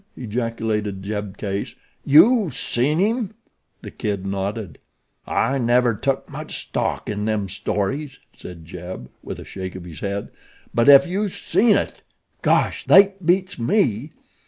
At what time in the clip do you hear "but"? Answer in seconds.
10.73-10.89